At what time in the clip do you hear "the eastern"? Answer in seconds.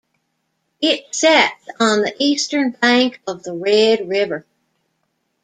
2.01-2.71